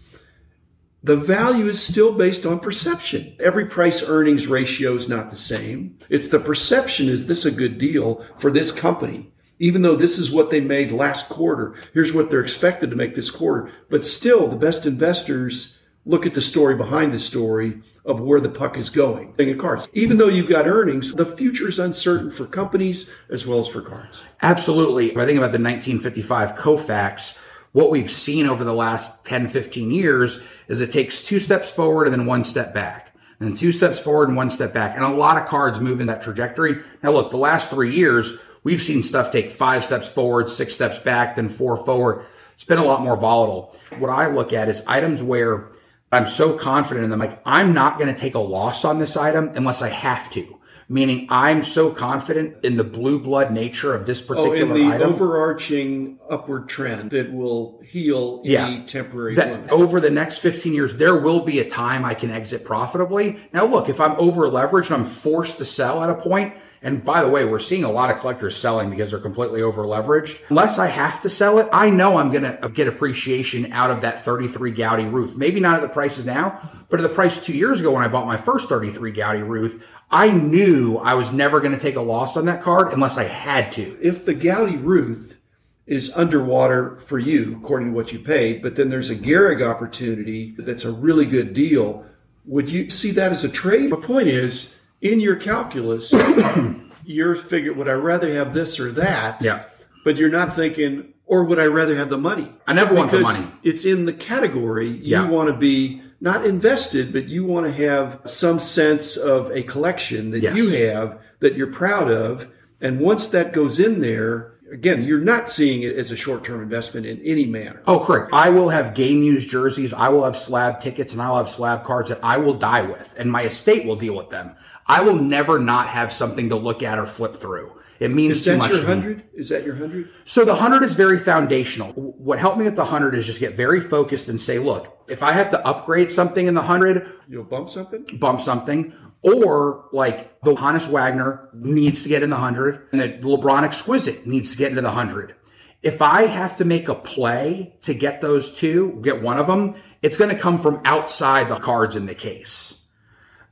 the 1.03 1.17
value 1.17 1.67
is 1.67 1.85
still 1.85 2.13
based 2.13 2.45
on 2.45 2.61
perception. 2.61 3.35
Every 3.41 3.65
price 3.65 4.07
earnings 4.07 4.47
ratio 4.47 4.97
is 4.97 5.09
not 5.09 5.31
the 5.31 5.37
same. 5.37 5.97
It's 6.09 6.29
the 6.29 6.39
perception 6.39 7.09
is 7.09 7.27
this 7.27 7.45
a 7.45 7.51
good 7.51 7.79
deal 7.79 8.25
for 8.37 8.51
this 8.51 8.71
company? 8.71 9.33
Even 9.59 9.83
though 9.83 9.97
this 9.97 10.19
is 10.19 10.33
what 10.33 10.51
they 10.51 10.61
made 10.61 10.91
last 10.91 11.29
quarter, 11.29 11.75
here's 11.93 12.15
what 12.15 12.31
they're 12.31 12.41
expected 12.41 12.91
to 12.91 12.97
make 12.97 13.15
this 13.15 13.31
quarter. 13.31 13.71
But 13.91 14.05
still, 14.05 14.49
the 14.49 14.57
best 14.57 14.87
investors 14.87 15.79
look 16.07 16.27
at 16.27 16.35
the 16.35 16.41
story 16.41 16.75
behind 16.75 17.13
the 17.13 17.19
story 17.19 17.81
of 18.05 18.21
where 18.21 18.41
the 18.41 18.49
puck 18.49 18.79
is 18.79 18.89
going 18.89 19.35
in 19.39 19.59
cards. 19.59 19.89
Even 19.93 20.17
though 20.17 20.29
you've 20.29 20.49
got 20.49 20.67
earnings, 20.67 21.13
the 21.13 21.27
future 21.27 21.69
is 21.69 21.79
uncertain 21.79 22.31
for 22.31 22.47
companies 22.47 23.13
as 23.29 23.47
well 23.47 23.59
as 23.59 23.69
for 23.69 23.83
cards. 23.83 24.25
Absolutely. 24.41 25.11
I 25.11 25.27
think 25.27 25.37
about 25.37 25.53
the 25.53 25.63
1955 25.63 26.55
Koufax 26.55 27.39
what 27.73 27.91
we've 27.91 28.11
seen 28.11 28.47
over 28.47 28.65
the 28.65 28.75
last 28.75 29.25
10, 29.25 29.49
15 29.49 29.91
years 29.91 30.43
is 30.69 30.81
it 30.81 30.91
takes 30.91 31.23
two 31.23 31.39
steps 31.39 31.71
forward 31.71 32.07
and 32.07 32.15
then 32.15 32.27
one 32.27 32.45
step 32.45 32.75
back. 32.75 33.15
And 33.39 33.49
then 33.49 33.57
two 33.57 33.73
steps 33.73 33.99
forward 34.01 34.29
and 34.29 34.37
one 34.37 34.51
step 34.51 34.75
back. 34.75 34.97
And 34.97 35.05
a 35.05 35.09
lot 35.09 35.41
of 35.41 35.49
cards 35.49 35.81
move 35.81 36.01
in 36.01 36.09
that 36.09 36.23
trajectory. 36.23 36.83
Now 37.03 37.13
look, 37.13 37.31
the 37.31 37.37
last 37.37 37.71
three 37.71 37.95
years, 37.95 38.39
we've 38.65 38.83
seen 38.83 39.03
stuff 39.03 39.31
take 39.31 39.51
five 39.51 39.85
steps 39.85 40.09
forward, 40.09 40.51
six 40.51 40.75
steps 40.75 40.99
back, 40.99 41.37
then 41.37 41.49
four 41.49 41.77
forward. 41.77 42.27
It's 42.55 42.65
been 42.65 42.79
a 42.79 42.85
lot 42.85 43.01
more 43.01 43.17
volatile. 43.17 43.75
What 43.99 44.11
I 44.11 44.27
look 44.27 44.53
at 44.53 44.69
is 44.69 44.83
items 44.87 45.23
where 45.23 45.71
I'm 46.13 46.27
so 46.27 46.59
confident 46.59 47.05
in 47.05 47.11
them. 47.11 47.21
Like 47.21 47.41
I'm 47.47 47.73
not 47.73 47.99
going 47.99 48.13
to 48.13 48.21
take 48.21 48.35
a 48.35 48.41
loss 48.41 48.85
on 48.85 48.99
this 48.99 49.17
item 49.17 49.53
unless 49.55 49.81
I 49.81 49.89
have 49.89 50.31
to. 50.33 50.60
Meaning 50.93 51.29
I'm 51.31 51.63
so 51.63 51.93
confident 51.93 52.65
in 52.65 52.77
the 52.77 52.83
blue 52.83 53.21
blood 53.21 53.53
nature 53.53 53.95
of 53.95 54.07
this 54.07 54.21
particular 54.21 54.57
oh, 54.57 54.61
in 54.61 54.75
the 54.75 54.93
item. 54.93 55.09
overarching 55.09 56.19
upward 56.29 56.69
trend 56.69 57.13
that 57.13 57.33
will 57.33 57.81
heal 57.87 58.43
Yeah. 58.45 58.67
any 58.67 58.83
temporary 58.87 59.37
that 59.37 59.53
limit. 59.53 59.71
over 59.71 60.01
the 60.01 60.11
next 60.11 60.39
15 60.39 60.73
years, 60.75 60.97
there 60.97 61.17
will 61.17 61.45
be 61.45 61.61
a 61.61 61.69
time 61.71 62.05
I 62.05 62.15
can 62.15 62.33
exit 62.33 62.65
profitably. 62.65 63.39
Now, 63.53 63.67
look, 63.67 63.89
if 63.89 64.01
I'm 64.01 64.17
over 64.19 64.49
leveraged 64.49 64.87
and 64.87 64.97
I'm 64.97 65.05
forced 65.05 65.59
to 65.59 65.65
sell 65.65 66.03
at 66.03 66.11
a 66.11 66.17
point, 66.17 66.55
and 66.83 67.05
by 67.05 67.23
the 67.23 67.29
way, 67.29 67.45
we're 67.45 67.59
seeing 67.59 67.85
a 67.85 67.91
lot 67.91 68.11
of 68.11 68.21
collectors 68.21 68.57
selling 68.57 68.89
because 68.89 69.11
they're 69.11 69.21
completely 69.21 69.61
over 69.61 69.85
leveraged. 69.85 70.41
Unless 70.49 70.79
I 70.79 70.87
have 70.87 71.21
to 71.23 71.31
sell 71.31 71.59
it, 71.59 71.69
I 71.73 71.91
know 71.91 72.17
I'm 72.17 72.33
going 72.33 72.45
to 72.45 72.69
get 72.71 72.89
appreciation 72.89 73.71
out 73.73 73.91
of 73.91 74.01
that 74.01 74.21
33 74.21 74.73
Goudey 74.73 75.13
Ruth. 75.13 75.37
Maybe 75.37 75.61
not 75.61 75.75
at 75.75 75.83
the 75.83 75.89
prices 75.89 76.25
now, 76.25 76.59
but 76.89 76.99
at 76.99 77.03
the 77.03 77.15
price 77.15 77.45
two 77.45 77.53
years 77.53 77.81
ago 77.81 77.93
when 77.93 78.03
I 78.03 78.09
bought 78.09 78.27
my 78.27 78.39
first 78.39 78.69
33 78.71 79.13
Goudey 79.13 79.47
Ruth, 79.47 79.87
I 80.11 80.33
knew 80.33 80.97
I 80.97 81.15
was 81.15 81.31
never 81.31 81.61
going 81.61 81.75
to 81.75 81.81
take 81.81 81.97
a 81.97 82.01
loss 82.01 82.37
on 82.39 82.47
that 82.47 82.63
card 82.63 82.93
unless 82.93 83.19
I 83.19 83.25
had 83.25 83.73
to. 83.73 83.99
if 84.01 84.25
the 84.25 84.35
Goudey 84.35 84.83
Ruth 84.83 85.39
is 85.87 86.17
underwater 86.17 86.97
for 86.97 87.19
you, 87.19 87.57
according 87.61 87.89
to 87.89 87.95
what 87.95 88.13
you 88.13 88.19
paid, 88.21 88.63
but 88.63 88.77
then 88.77 88.89
there's 88.89 89.11
a 89.11 89.17
Gehrig 89.17 89.61
opportunity 89.61 90.55
that's 90.57 90.85
a 90.85 90.93
really 90.93 91.27
good 91.27 91.53
deal, 91.53 92.07
would 92.47 92.71
you 92.71 92.89
see 92.89 93.11
that 93.11 93.33
as 93.33 93.45
a 93.45 93.49
trade? 93.49 93.91
The 93.91 93.97
point 93.97 94.29
is, 94.29 94.79
in 95.01 95.21
your 95.21 95.37
calculus, 95.37 96.13
you're 97.05 97.35
figuring, 97.35 97.79
would 97.79 97.89
I 97.89 97.93
rather 97.93 98.33
have 98.35 98.55
this 98.55 98.79
or 98.81 98.93
that? 98.93 99.43
Yeah. 99.43 99.65
But 100.05 100.17
you're 100.17 100.31
not 100.31 100.55
thinking, 100.55 101.13
or 101.27 101.45
would 101.45 101.59
I 101.59 101.67
rather 101.67 101.97
have 101.97 102.09
the 102.11 102.19
money? 102.19 102.51
I 102.67 102.73
never 102.73 102.95
want 102.95 103.11
the 103.11 103.19
Because 103.19 103.39
money. 103.39 103.51
It's 103.63 103.85
in 103.85 104.05
the 104.07 104.13
category. 104.13 104.89
You 104.89 105.01
Yeah. 105.17 105.29
want 105.29 105.49
to 105.49 105.55
be 105.57 106.03
not 106.21 106.45
invested, 106.45 107.13
but 107.13 107.29
you 107.29 107.45
want 107.45 107.67
to 107.67 107.73
have 107.89 108.21
some 108.27 108.59
sense 108.59 109.17
of 109.17 109.51
a 109.53 109.63
collection 109.63 110.31
that 110.33 110.43
Yes. 110.43 110.57
you 110.57 110.71
have 110.87 111.19
that 111.41 111.55
you're 111.57 111.73
proud 111.73 112.11
of. 112.11 112.47
And 112.81 113.01
once 113.01 113.27
that 113.29 113.53
goes 113.53 113.79
in 113.79 114.01
there, 114.01 114.53
again, 114.73 115.03
you're 115.03 115.21
not 115.21 115.51
seeing 115.51 115.83
it 115.83 115.97
as 115.97 116.13
a 116.13 116.17
short 116.17 116.45
term 116.45 116.63
investment 116.63 117.07
in 117.07 117.21
any 117.25 117.45
manner. 117.47 117.81
Oh, 117.87 118.01
correct. 118.01 118.31
I 118.33 118.51
will 118.51 118.69
have 118.71 118.95
game 118.95 119.23
used 119.23 119.51
jerseys. 119.51 119.93
I 119.95 120.09
will 120.11 120.25
have 120.25 120.37
slab 120.37 120.81
tickets 120.81 121.13
and 121.13 121.21
I'll 121.23 121.39
have 121.39 121.49
slab 121.49 121.85
cards 121.85 122.09
that 122.11 122.21
I 122.23 122.37
will 122.39 122.55
die 122.55 122.83
with 122.83 123.15
and 123.19 123.31
my 123.31 123.43
estate 123.45 123.87
will 123.87 123.97
deal 123.97 124.15
with 124.15 124.29
them. 124.31 124.53
I 124.91 125.03
will 125.03 125.15
never 125.15 125.61
not 125.61 125.89
have 125.89 126.11
something 126.11 126.49
to 126.49 126.57
look 126.57 126.83
at 126.83 126.99
or 126.99 127.07
flip 127.07 127.37
through. 127.37 127.77
It 128.01 128.11
means 128.11 128.39
Is 128.39 128.45
too 128.47 128.57
much 128.57 128.73
your 128.73 128.85
hundred? 128.85 129.23
Is 129.35 129.51
that 129.51 129.65
your 129.65 129.77
hundred? 129.77 130.09
So 130.25 130.45
the 130.45 130.55
100 130.55 130.83
is 130.83 130.95
very 130.95 131.19
foundational. 131.19 131.93
What 131.93 132.41
helped 132.41 132.59
me 132.59 132.65
with 132.65 132.75
the 132.75 132.83
100 132.83 133.15
is 133.15 133.27
just 133.27 133.39
get 133.39 133.57
very 133.57 133.79
focused 133.79 134.29
and 134.29 134.41
say, 134.41 134.59
look, 134.59 135.05
if 135.09 135.23
I 135.23 135.33
have 135.33 135.51
to 135.51 135.65
upgrade 135.65 136.11
something 136.11 136.47
in 136.47 136.55
the 136.55 136.63
100, 136.63 137.09
You'll 137.29 137.45
bump 137.45 137.69
something? 137.69 138.05
bump 138.19 138.41
something, 138.41 138.93
or 139.23 139.85
like 139.93 140.41
the 140.43 140.55
Honus 140.57 140.91
Wagner 140.91 141.49
needs 141.55 142.03
to 142.03 142.09
get 142.09 142.25
in 142.25 142.31
the 142.31 142.37
100 142.37 142.89
and 142.91 143.01
the 143.01 143.09
LeBron 143.21 143.63
Exquisite 143.63 144.27
needs 144.27 144.53
to 144.53 144.59
get 144.59 144.71
into 144.71 144.83
the 144.83 144.89
100. 144.89 145.37
If 145.83 146.03
I 146.03 146.23
have 146.23 146.57
to 146.57 146.65
make 146.65 146.89
a 146.89 146.97
play 146.97 147.77
to 147.83 147.95
get 147.95 148.21
those 148.21 148.51
two, 148.51 148.99
get 149.03 149.23
one 149.23 149.39
of 149.39 149.47
them, 149.47 149.77
it's 150.03 150.17
going 150.17 150.35
to 150.35 150.41
come 150.41 150.59
from 150.59 150.81
outside 150.85 151.49
the 151.49 151.61
cards 151.61 151.95
in 151.95 152.07
the 152.07 152.15
case. 152.15 152.80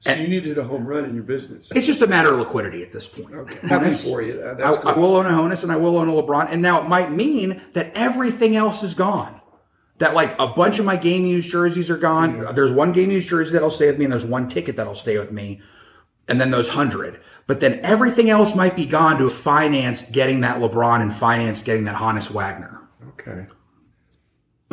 So 0.01 0.15
you 0.15 0.29
needed 0.29 0.59
a 0.59 0.65
home 0.65 0.87
run 0.87 1.05
in 1.05 1.15
your 1.15 1.25
business. 1.25 1.73
It's 1.75 1.87
just 1.87 2.03
a 2.03 2.07
matter 2.07 2.33
of 2.33 2.39
liquidity 2.39 2.83
at 2.85 2.93
this 2.93 3.09
point. 3.09 3.35
Okay. 3.35 3.67
Happy 3.67 3.93
for 3.93 4.23
you. 4.23 4.41
I, 4.43 4.71
I 4.71 4.93
will 4.97 5.17
own 5.17 5.27
a 5.27 5.31
Honus 5.31 5.65
and 5.65 5.73
I 5.73 5.77
will 5.77 5.97
own 5.97 6.09
a 6.09 6.13
LeBron. 6.13 6.49
And 6.51 6.63
now 6.63 6.81
it 6.81 6.89
might 6.89 7.11
mean 7.11 7.61
that 7.73 7.93
everything 7.97 8.55
else 8.55 8.85
is 8.85 8.95
gone. 8.95 9.41
That 9.99 10.15
like 10.15 10.39
a 10.39 10.47
bunch 10.47 10.79
of 10.79 10.85
my 10.85 10.95
game 10.95 11.27
used 11.27 11.51
jerseys 11.51 11.91
are 11.91 11.97
gone. 11.97 12.39
Mm-hmm. 12.39 12.55
There's 12.55 12.71
one 12.71 12.93
game 12.93 13.11
used 13.11 13.29
jersey 13.29 13.53
that'll 13.53 13.71
stay 13.71 13.89
with 13.89 13.99
me 13.99 14.05
and 14.05 14.13
there's 14.13 14.25
one 14.25 14.49
ticket 14.49 14.77
that'll 14.77 14.95
stay 14.95 15.19
with 15.19 15.33
me. 15.33 15.61
And 16.29 16.41
then 16.41 16.53
those 16.53 16.69
hundred. 16.69 17.21
But 17.49 17.59
then 17.59 17.81
everything 17.83 18.31
else 18.31 18.55
might 18.55 18.77
be 18.77 18.87
gone 18.87 19.19
to 19.19 19.29
finance 19.29 20.09
getting 20.09 20.43
that 20.43 20.61
LeBron 20.61 21.01
and 21.01 21.13
finance 21.13 21.63
getting 21.63 21.85
that 21.85 21.97
Honus 21.97 22.31
Wagner. 22.31 22.89
Okay. 23.09 23.47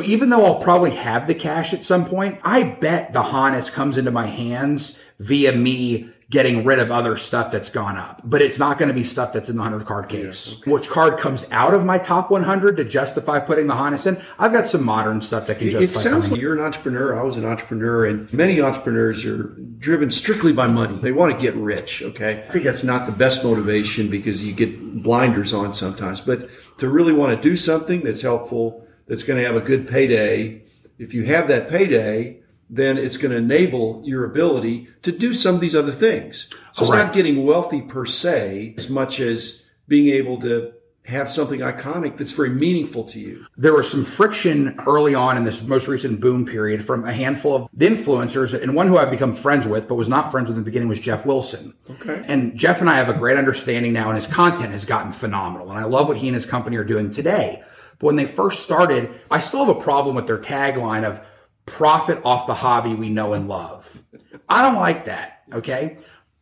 Even 0.04 0.28
though 0.28 0.44
I'll 0.44 0.60
probably 0.60 0.90
have 0.90 1.26
the 1.26 1.34
cash 1.34 1.72
at 1.72 1.84
some 1.84 2.04
point, 2.04 2.38
I 2.44 2.62
bet 2.62 3.12
the 3.12 3.22
Honus 3.22 3.72
comes 3.72 3.96
into 3.98 4.10
my 4.10 4.26
hands 4.26 5.00
via 5.18 5.52
me 5.52 6.10
getting 6.28 6.64
rid 6.64 6.80
of 6.80 6.90
other 6.90 7.16
stuff 7.16 7.52
that's 7.52 7.70
gone 7.70 7.96
up. 7.96 8.20
But 8.24 8.42
it's 8.42 8.58
not 8.58 8.78
going 8.78 8.88
to 8.88 8.94
be 8.94 9.04
stuff 9.04 9.32
that's 9.32 9.48
in 9.48 9.56
the 9.56 9.62
100 9.62 9.86
card 9.86 10.08
case. 10.08 10.60
Which 10.66 10.88
card 10.88 11.18
comes 11.18 11.46
out 11.52 11.72
of 11.72 11.84
my 11.84 11.98
top 11.98 12.30
100 12.30 12.76
to 12.78 12.84
justify 12.84 13.38
putting 13.38 13.68
the 13.68 13.74
Honus 13.74 14.06
in? 14.06 14.20
I've 14.38 14.52
got 14.52 14.68
some 14.68 14.84
modern 14.84 15.20
stuff 15.20 15.46
that 15.46 15.58
can 15.58 15.68
It 15.68 15.72
justify 15.72 16.00
sounds 16.00 16.26
coming 16.26 16.38
like 16.38 16.40
you're 16.40 16.54
an 16.54 16.60
entrepreneur. 16.60 17.18
I 17.18 17.22
was 17.22 17.36
an 17.36 17.44
entrepreneur, 17.44 18.06
and 18.06 18.32
many 18.32 18.60
entrepreneurs 18.60 19.24
are 19.24 19.44
driven 19.78 20.10
strictly 20.10 20.52
by 20.52 20.66
money. 20.66 20.98
They 20.98 21.12
want 21.12 21.38
to 21.38 21.40
get 21.40 21.54
rich. 21.54 22.02
Okay, 22.02 22.44
I 22.48 22.52
think 22.52 22.64
that's 22.64 22.84
not 22.84 23.06
the 23.06 23.12
best 23.12 23.44
motivation 23.44 24.10
because 24.10 24.44
you 24.44 24.52
get 24.52 25.02
blinders 25.04 25.52
on 25.52 25.72
sometimes. 25.72 26.20
But 26.20 26.48
to 26.78 26.88
really 26.88 27.12
want 27.12 27.36
to 27.36 27.48
do 27.48 27.54
something 27.54 28.02
that's 28.02 28.22
helpful, 28.22 28.84
that's 29.06 29.22
going 29.22 29.38
to 29.38 29.46
have 29.46 29.54
a 29.54 29.60
good 29.60 29.86
payday. 29.86 30.62
If 30.98 31.14
you 31.14 31.24
have 31.26 31.46
that 31.48 31.68
payday, 31.68 32.40
then 32.68 32.98
it's 32.98 33.16
going 33.16 33.30
to 33.30 33.36
enable 33.36 34.02
your 34.04 34.24
ability 34.24 34.88
to 35.02 35.12
do 35.12 35.32
some 35.32 35.54
of 35.54 35.60
these 35.60 35.74
other 35.74 35.92
things. 35.92 36.48
So 36.72 36.82
it's 36.82 36.92
not 36.92 37.12
getting 37.12 37.44
wealthy 37.44 37.82
per 37.82 38.06
se, 38.06 38.74
as 38.76 38.90
much 38.90 39.20
as 39.20 39.66
being 39.88 40.12
able 40.12 40.38
to 40.40 40.72
have 41.06 41.30
something 41.30 41.60
iconic 41.60 42.16
that's 42.16 42.32
very 42.32 42.50
meaningful 42.50 43.04
to 43.04 43.20
you. 43.20 43.46
there 43.56 43.72
was 43.72 43.90
some 43.90 44.04
friction 44.04 44.78
early 44.86 45.14
on 45.14 45.36
in 45.36 45.44
this 45.44 45.62
most 45.62 45.86
recent 45.86 46.20
boom 46.20 46.44
period 46.44 46.84
from 46.84 47.04
a 47.04 47.12
handful 47.12 47.54
of 47.54 47.70
influencers 47.78 48.60
and 48.60 48.74
one 48.74 48.88
who 48.88 48.98
I've 48.98 49.10
become 49.10 49.32
friends 49.32 49.68
with, 49.68 49.86
but 49.86 49.94
was 49.94 50.08
not 50.08 50.32
friends 50.32 50.48
with 50.48 50.58
in 50.58 50.64
the 50.64 50.68
beginning 50.68 50.88
was 50.88 50.98
Geoff 50.98 51.24
Wilson. 51.24 51.74
Okay. 51.88 52.24
And 52.26 52.56
Geoff 52.58 52.80
and 52.80 52.90
I 52.90 52.96
have 52.96 53.08
a 53.08 53.14
great 53.14 53.38
understanding 53.38 53.92
now 53.92 54.08
and 54.08 54.16
his 54.16 54.26
content 54.26 54.72
has 54.72 54.84
gotten 54.84 55.12
phenomenal. 55.12 55.70
And 55.70 55.78
I 55.78 55.84
love 55.84 56.08
what 56.08 56.16
he 56.16 56.26
and 56.26 56.34
his 56.34 56.46
company 56.46 56.76
are 56.76 56.84
doing 56.84 57.12
today. 57.12 57.62
But 57.98 58.06
when 58.06 58.16
they 58.16 58.26
first 58.26 58.64
started, 58.64 59.10
I 59.30 59.40
still 59.40 59.64
have 59.64 59.76
a 59.76 59.80
problem 59.80 60.16
with 60.16 60.26
their 60.26 60.38
tagline 60.38 61.04
of 61.04 61.24
profit 61.66 62.20
off 62.24 62.46
the 62.46 62.54
hobby 62.54 62.94
we 62.94 63.10
know 63.10 63.34
and 63.34 63.48
love. 63.48 64.02
I 64.48 64.62
don't 64.62 64.76
like 64.76 65.04
that. 65.04 65.42
Okay. 65.52 65.98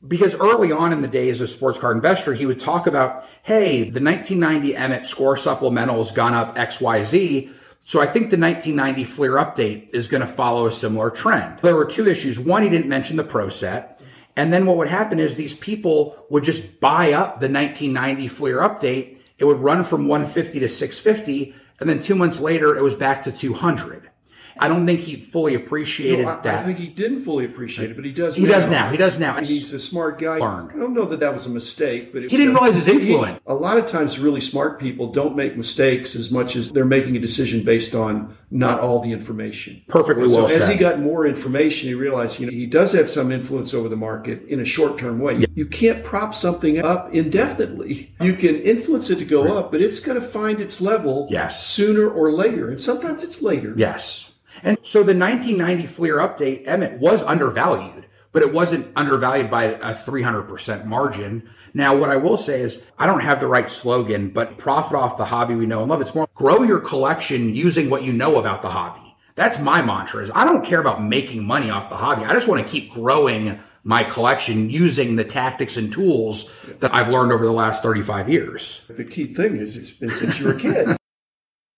Because 0.07 0.35
early 0.35 0.71
on 0.71 0.93
in 0.93 1.01
the 1.01 1.09
days 1.09 1.41
of 1.41 1.49
Sports 1.49 1.79
Card 1.79 1.97
Investor, 1.97 2.35
he 2.35 2.45
would 2.45 2.61
talk 2.61 2.87
about, 2.87 3.27
hey, 3.43 3.89
the 3.89 4.03
1990 4.03 4.75
Emmitt 4.75 5.07
score 5.07 5.37
supplemental 5.37 5.97
has 5.97 6.13
gone 6.13 6.35
up 6.35 6.57
XYZ. 6.57 7.51
So 7.87 8.01
I 8.01 8.07
think 8.07 8.31
the 8.31 8.39
1990 8.39 9.05
Fleer 9.05 9.33
update 9.33 9.91
is 9.95 10.09
going 10.09 10.21
to 10.21 10.27
follow 10.27 10.67
a 10.67 10.73
similar 10.73 11.11
trend. 11.11 11.61
There 11.61 11.77
were 11.77 11.87
two 11.87 12.07
issues. 12.07 12.39
One, 12.39 12.63
he 12.63 12.69
didn't 12.69 12.89
mention 12.89 13.17
the 13.17 13.25
Pro 13.25 13.49
set. 13.49 14.03
And 14.37 14.53
then 14.53 14.67
what 14.67 14.77
would 14.77 14.89
happen 14.89 15.19
is 15.19 15.35
these 15.35 15.55
people 15.55 16.27
would 16.29 16.45
just 16.45 16.81
buy 16.81 17.13
up 17.13 17.41
the 17.41 17.49
1990 17.49 18.29
Fleer 18.29 18.59
update. 18.59 19.21
It 19.39 19.45
would 19.45 19.59
run 19.59 19.85
from 19.85 20.07
150 20.07 20.61
to 20.61 20.69
650. 20.69 21.55
And 21.81 21.89
then 21.89 22.01
two 22.01 22.15
months 22.15 22.41
later, 22.41 22.77
it 22.77 22.83
was 22.83 22.95
back 22.95 23.23
to 23.23 23.33
200. 23.33 24.11
I 24.59 24.69
don't 24.69 24.87
think 24.87 25.01
he 25.01 25.17
fully 25.17 25.55
appreciated 25.55 26.27
I, 26.27 26.41
that. 26.43 26.61
I 26.61 26.63
think 26.65 26.79
he 26.79 26.87
didn't 26.87 27.19
fully 27.19 27.45
appreciate 27.45 27.91
it, 27.91 27.97
but 27.97 28.05
he 28.05 28.13
does. 28.13 28.37
he 28.37 28.47
does 28.47 28.69
now. 28.69 28.91
He 28.91 28.97
does 28.97 29.19
now. 29.19 29.37
And 29.37 29.47
he's 29.47 29.73
a 29.73 29.81
smart 29.81 30.19
guy. 30.19 30.39
Learned. 30.39 30.73
I 30.73 30.77
don't 30.77 30.95
know 30.95 31.05
that 31.07 31.21
that 31.21 31.33
was 31.33 31.47
a 31.47 31.51
mistake, 31.51 32.13
but 32.13 32.23
He 32.23 32.29
didn't 32.29 32.55
realize 32.55 32.77
his 32.77 32.89
influence. 32.89 33.41
A 33.47 33.55
lot 33.55 33.79
of 33.79 33.87
times, 33.87 34.19
really 34.19 34.41
smart 34.41 34.79
people 34.79 35.09
don't 35.09 35.37
make 35.37 35.57
mistakes 35.57 36.15
as 36.15 36.31
much 36.31 36.57
as 36.57 36.73
they're 36.73 36.85
making 36.85 37.17
a 37.17 37.21
decision 37.21 37.65
based 37.65 37.95
on 37.95 38.37
not 38.55 38.79
all 38.79 39.01
the 39.01 39.11
information. 39.13 39.83
Perfectly 39.89 40.29
So 40.29 40.37
well 40.37 40.47
as 40.47 40.55
said. 40.57 40.71
he 40.73 40.77
got 40.79 41.01
more 41.01 41.27
information, 41.27 41.89
he 41.89 41.95
realized 41.95 42.39
you 42.39 42.47
know 42.47 42.53
he 42.53 42.67
does 42.67 42.93
have 42.93 43.11
some 43.11 43.33
influence 43.33 43.75
over 43.75 43.89
the 43.89 43.97
market 43.97 44.45
in 44.47 44.61
a 44.61 44.65
short 44.65 44.97
term 44.97 45.19
way. 45.19 45.45
You 45.55 45.67
can't 45.67 46.05
prop 46.05 46.35
something 46.35 46.79
up 46.79 47.13
indefinitely. 47.13 48.15
You 48.21 48.35
can 48.35 48.55
influence 48.61 49.11
it 49.11 49.17
to 49.17 49.25
go 49.25 49.59
up, 49.59 49.73
but 49.73 49.83
it's 49.83 49.99
going 49.99 50.19
to 50.21 50.27
find 50.27 50.61
its 50.61 50.81
level 50.81 51.27
Yes. 51.31 51.67
sooner 51.67 52.09
or 52.09 52.33
later, 52.33 52.71
and 52.71 52.81
sometimes 52.81 53.25
it's 53.25 53.43
later. 53.43 53.75
Yes. 53.77 54.31
And 54.63 54.79
so 54.83 55.01
the 55.03 55.15
1990 55.19 55.87
Fleer 55.87 56.19
update, 56.19 56.65
Emmitt 56.67 56.99
was 56.99 57.25
undervalued, 57.25 58.07
but 58.35 58.43
it 58.43 58.53
wasn't 58.53 58.91
undervalued 58.97 59.49
by 59.49 59.65
a 59.65 59.95
300% 59.95 60.85
margin. 60.85 61.49
Now, 61.73 61.97
what 61.97 62.11
I 62.11 62.17
will 62.17 62.37
say 62.37 62.61
is 62.61 62.85
I 62.99 63.07
don't 63.07 63.21
have 63.21 63.39
the 63.39 63.47
right 63.47 63.71
slogan, 63.71 64.31
but 64.31 64.59
profit 64.59 64.97
off 64.97 65.17
the 65.17 65.27
hobby 65.27 65.55
we 65.55 65.67
know 65.67 65.81
and 65.81 65.89
love. 65.89 66.01
It's 66.01 66.17
more 66.17 66.29
grow 66.35 66.65
your 66.65 66.81
collection 66.81 67.55
using 67.55 67.89
what 67.89 68.03
you 68.03 68.13
know 68.13 68.37
about 68.37 68.61
the 68.61 68.71
hobby. 68.71 69.17
That's 69.37 69.61
my 69.61 69.83
mantra 69.83 70.23
is 70.23 70.33
I 70.35 70.45
don't 70.45 70.65
care 70.65 70.81
about 70.81 71.03
making 71.03 71.47
money 71.47 71.71
off 71.71 71.89
the 71.89 71.97
hobby. 71.97 72.25
I 72.25 72.33
just 72.33 72.49
want 72.49 72.63
to 72.63 72.69
keep 72.69 72.91
growing 72.91 73.61
my 73.85 74.03
collection 74.03 74.69
using 74.69 75.15
the 75.15 75.25
tactics 75.25 75.77
and 75.77 75.93
tools 75.93 76.53
that 76.81 76.93
I've 76.93 77.09
learned 77.09 77.33
over 77.33 77.45
the 77.45 77.53
last 77.53 77.83
35 77.83 78.29
years. 78.29 78.85
The 78.89 79.05
key 79.05 79.27
thing 79.27 79.57
is 79.57 79.77
it's 79.77 79.91
been 79.93 80.11
since 80.11 80.41
you 80.41 80.47
were 80.47 80.55
a 80.55 80.59
kid. 80.59 80.97